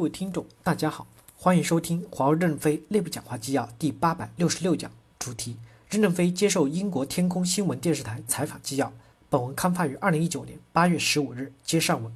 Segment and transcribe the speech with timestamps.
[0.00, 1.06] 各位听众，大家好，
[1.36, 5.58] 欢迎收听华为任正非内部讲话纪要第八百六十六讲，主题：
[5.90, 8.90] 任正非接受英国天空新闻电视台采访纪要。
[9.28, 11.52] 本文刊发于二零一九年八月十五日。
[11.62, 12.10] 接上文，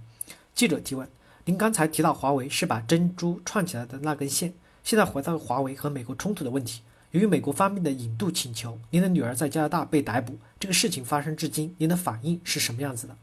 [0.55, 1.07] 记者提问：
[1.45, 6.80] 您刚才提到华为是把珍珠串起来的那根线，现在回到华为和美国冲突的问题。
[7.11, 13.14] 由于美国方面的引渡请求，您的女儿在加拿大被逮捕，这个事情发生至今，您的反应是什么样子的？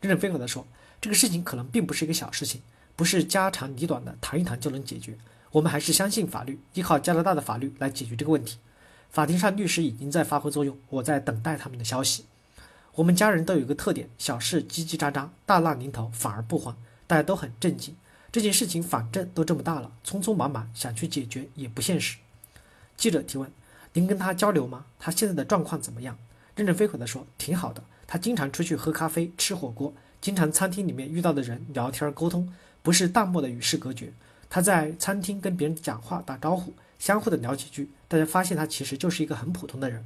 [0.00, 0.66] 任正非回答说：
[1.02, 2.62] 这个事情可能并不是一个小事情。
[3.00, 5.16] 不是家长里短的谈一谈就能解决，
[5.52, 8.58] 我们还是相信法律，依靠加拿大的法律来解决这个问题。
[9.08, 12.26] 法庭上律师已经在发挥作用，我在等待他们的消息。
[12.96, 16.76] 我们家人都有一个特点，小事叽叽喳喳，大难临头反而不慌，
[17.06, 17.96] 大家都很震惊。
[18.30, 22.18] 这件事情反正都这么大了，匆匆忙忙想去解决也不现实。
[22.98, 23.50] 记者提问：
[23.94, 24.84] 您跟他交流吗？
[24.98, 26.18] 他现在的状况怎么样？
[26.54, 32.52] 任正非回答说：挺好的，他经常出去喝咖啡、吃火锅，经常餐厅里面遇到的人聊天沟通。
[32.82, 34.12] 不是淡漠的与世隔绝，
[34.48, 40.04] 他在餐厅跟别人讲话打招呼，相互的聊几句，大家发现他其实就是一个很普通的人。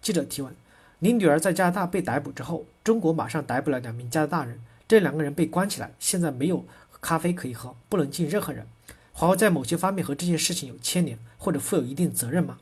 [0.00, 0.54] 记者提问：
[1.00, 6.64] 您女儿在加拿大被逮捕之后，中国马上逮捕了两名加拿大人，这两个人被关起来，现在没有
[7.00, 8.66] 咖啡可以喝，不能进任何人。
[9.12, 12.58] 华为在某些方面和这件事情有牵连，或者负有一定责任吗？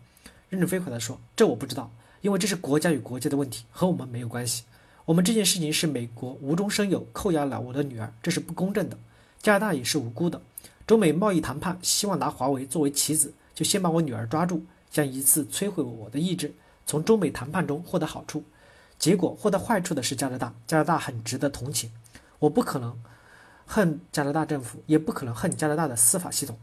[0.48, 1.90] 任正非回答说：这我不知道，
[2.22, 4.64] 因为这是国家与国家的问题，和我们没有关系。
[5.04, 8.96] 我们这件事情是美国无中生有扣押了我的女儿，这是不公正的。
[9.44, 10.40] 加拿大也是无辜的，
[10.86, 16.54] 中美贸易谈判希望拿华为作为棋子，就先把我女儿抓住，想一次摧毁我的意志，
[16.86, 18.42] 从中美谈判中获得好处。
[18.98, 21.90] 结果获得坏处的是加拿大，加拿大很值得同情。
[22.38, 22.98] 我不可能
[23.66, 26.58] 恨加拿大政府，也不可能恨加拿大的司法系统。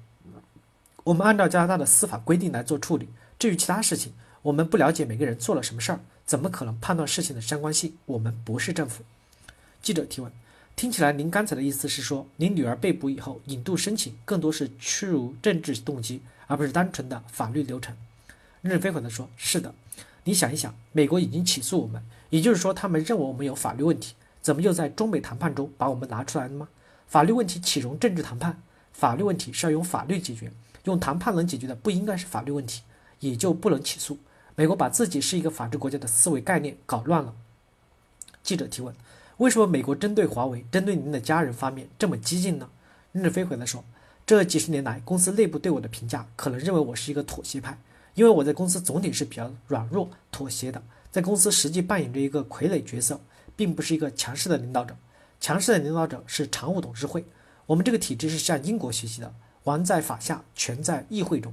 [1.04, 3.10] 我们按照加拿大的司法规定来做处理。
[3.38, 7.96] 至于其他事情，我们不了解每个人做了什么事儿，怎么可能判断事情的相关性？
[8.08, 9.04] 我们不是政府。
[9.84, 10.32] 记者提问。
[10.82, 17.96] 听起来，您刚才的意思是说，您女儿被捕以后，引渡申请更多是屈辱政治动机，而不是单纯的法律流程。
[18.64, 19.76] 任正非回答说：“是的，
[20.24, 26.68] 你想一想，美国已经起诉我们，也就是说，他们认为我们有法律问题，怎么又在中美谈判中把我们拿出来了吗？
[27.06, 28.60] 法律问题岂容政治谈判？
[28.92, 30.52] 法律问题是要用法律解决，
[30.86, 32.82] 用谈判能解决的不应该是法律问题，
[33.20, 34.18] 也就不能起诉。
[34.56, 37.36] 美国把自己是一个法治国家的思维概念搞乱了。”
[38.42, 38.96] 记者提问。
[39.42, 42.70] 为什么美国针对华为、针对您的家人方面这么激进呢？
[43.12, 43.84] 任正非回答说
[44.24, 47.76] ：“这几十年来，公司内部对我的评价可能认为我是一个妥协派，
[48.14, 53.20] 因为我在公司总体是比较软弱、妥协的，在公司实际扮演着一个傀儡角色，
[53.56, 54.96] 并不是一个强势的领导者。
[55.40, 57.26] 强势的领导者是常务董事会，
[57.66, 61.52] 我们这个体制是向英国学习的，王在法下，权在议会中，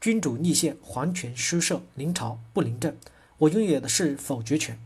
[0.00, 2.96] 君主立宪，皇权书设，临朝不临政，
[3.36, 4.80] 我拥有的是否决权，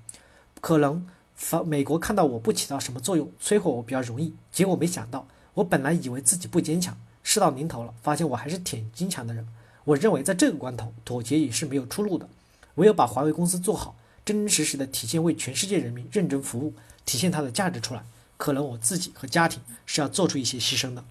[0.61, 1.07] 可能。”
[1.43, 4.33] 法美国看到我不起到什么作用，摧毁我比较容易。
[4.53, 9.47] 结果没想到，我本来以为自己不坚强，事到临头了，发现我还是挺坚强的人。
[9.85, 12.29] 我认为在这个关头，妥协也是没有出路的。
[12.77, 18.05] 唯有把华为公司做好，真真实实的体现为全世界人民认真服务，体现它的价值出来，
[18.37, 21.05] 可能我自己和家庭是要做出一些牺牲的。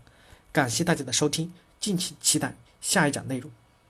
[0.54, 3.52] 感谢大家的收听，敬请期待下一讲内容。